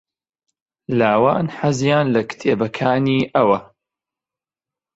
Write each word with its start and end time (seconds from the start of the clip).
لاوان 0.99 1.47
حەزیان 1.57 2.05
لە 2.15 2.21
کتێبەکانی 2.29 3.21
ئەوە. 3.35 3.59